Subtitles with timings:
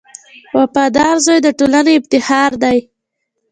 [0.57, 2.77] •وفادار زوی د ټولنې افتخار دی.